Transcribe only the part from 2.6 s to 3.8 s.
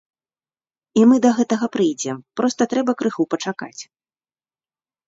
трэба крыху пачакаць.